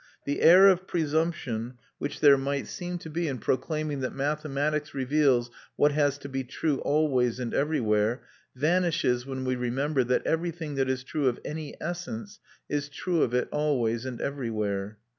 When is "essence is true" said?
11.79-13.21